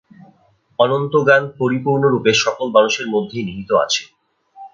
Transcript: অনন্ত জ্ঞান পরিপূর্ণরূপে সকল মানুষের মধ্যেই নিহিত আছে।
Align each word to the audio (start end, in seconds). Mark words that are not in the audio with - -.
অনন্ত 0.79 1.13
জ্ঞান 1.25 1.43
পরিপূর্ণরূপে 1.59 2.31
সকল 2.43 2.67
মানুষের 2.75 3.07
মধ্যেই 3.13 3.45
নিহিত 3.47 3.71
আছে। 3.83 4.03